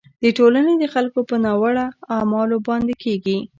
[0.23, 3.37] د ټولنې د خلکو په ناوړه اعمالو باندې کیږي.